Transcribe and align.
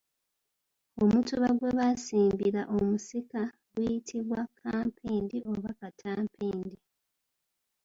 Omutuba 1.03 1.49
gwe 1.57 1.71
basimbira 1.79 2.61
omusika 2.77 3.41
guyitibwa 3.71 4.39
kampindi 4.59 5.37
oba 5.51 5.71
kattampindi. 5.79 6.75